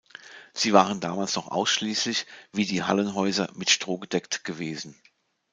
Sie 0.55 0.73
waren 0.73 0.99
damals 0.99 1.35
noch 1.35 1.49
ausschließlich, 1.49 2.25
wie 2.51 2.65
die 2.65 2.81
Hallenhäuser, 2.81 3.51
mit 3.53 3.69
Stroh 3.69 3.99
gedeckt 3.99 4.43
gewesen. 4.43 4.99